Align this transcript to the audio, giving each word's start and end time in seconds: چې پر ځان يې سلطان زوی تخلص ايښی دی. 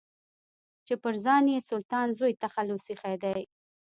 چې 0.85 0.93
پر 1.03 1.13
ځان 1.25 1.43
يې 1.53 1.59
سلطان 1.69 2.07
زوی 2.17 2.33
تخلص 2.43 2.85
ايښی 2.89 3.15
دی. 3.23 3.39